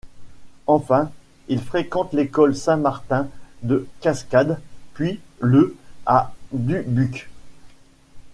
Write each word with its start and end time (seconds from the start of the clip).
Enfant, 0.65 1.13
il 1.47 1.59
fréquente 1.61 2.13
l'école 2.13 2.55
Saint-Martin 2.55 3.27
de 3.61 3.87
Cascade 3.99 4.59
puis 4.95 5.19
le 5.41 5.77
à 6.07 6.33
Dubuque. 6.53 7.29